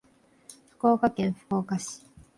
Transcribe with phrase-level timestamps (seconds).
[0.71, 2.01] 福岡県福岡市